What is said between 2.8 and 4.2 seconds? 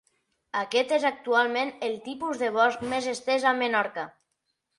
més estès a Menorca.